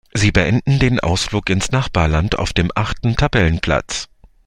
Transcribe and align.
Sie 0.15 0.31
beenden 0.31 0.79
den 0.79 0.99
Ausflug 0.99 1.47
ins 1.51 1.69
Nachbarland 1.69 2.39
auf 2.39 2.53
dem 2.53 2.71
achten 2.73 3.15
Tabellenplatz. 3.17 4.09